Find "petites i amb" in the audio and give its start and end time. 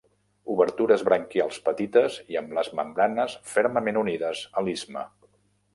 1.67-2.57